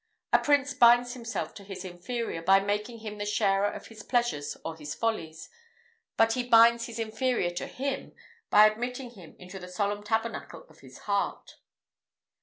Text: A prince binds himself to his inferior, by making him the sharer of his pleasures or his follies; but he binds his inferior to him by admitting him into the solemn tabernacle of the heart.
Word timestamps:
A 0.33 0.39
prince 0.39 0.73
binds 0.73 1.13
himself 1.13 1.53
to 1.53 1.63
his 1.63 1.85
inferior, 1.85 2.41
by 2.41 2.59
making 2.59 3.01
him 3.01 3.19
the 3.19 3.23
sharer 3.27 3.67
of 3.69 3.85
his 3.85 4.01
pleasures 4.01 4.57
or 4.65 4.75
his 4.75 4.95
follies; 4.95 5.47
but 6.17 6.33
he 6.33 6.41
binds 6.43 6.87
his 6.87 6.97
inferior 6.97 7.51
to 7.51 7.67
him 7.67 8.15
by 8.49 8.65
admitting 8.65 9.11
him 9.11 9.35
into 9.37 9.59
the 9.59 9.67
solemn 9.67 10.01
tabernacle 10.01 10.65
of 10.67 10.79
the 10.79 10.89
heart. 11.03 11.57